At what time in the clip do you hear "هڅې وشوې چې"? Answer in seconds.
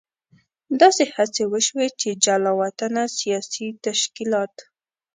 1.13-2.09